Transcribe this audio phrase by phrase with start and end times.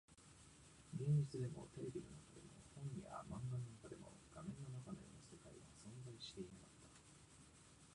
[0.95, 6.89] 現実でも、テレビの中でも、本や漫画の中でも、画面の中のような世界は存在していなかった